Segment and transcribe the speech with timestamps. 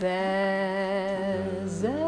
[0.00, 2.07] There's a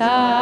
[0.00, 0.39] さい。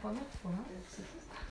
[0.00, 0.20] 오빠는?
[0.42, 0.64] 뭐야?